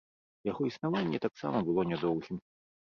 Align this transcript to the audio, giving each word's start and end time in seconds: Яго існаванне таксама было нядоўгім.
Яго 0.49 0.69
існаванне 0.71 1.23
таксама 1.27 1.57
было 1.71 1.87
нядоўгім. 1.93 2.45